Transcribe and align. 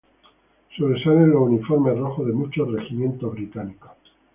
Sobresalen 0.75 1.29
los 1.29 1.43
uniformes 1.43 1.95
rojos 1.95 2.25
de 2.25 2.33
muchos 2.33 2.71
regimientos 2.71 3.31
británicos. 3.33 3.91